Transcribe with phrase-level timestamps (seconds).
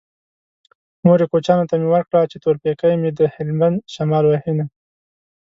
[1.05, 4.65] مورې کوچيانو ته مې ورکړه چې تور پېکی مې د هلبند شمال وهينه